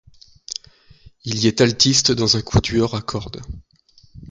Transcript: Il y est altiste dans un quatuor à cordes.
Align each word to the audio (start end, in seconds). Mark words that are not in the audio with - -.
Il 1.25 1.37
y 1.43 1.45
est 1.45 1.61
altiste 1.61 2.11
dans 2.11 2.35
un 2.35 2.41
quatuor 2.41 2.95
à 2.95 3.03
cordes. 3.03 3.43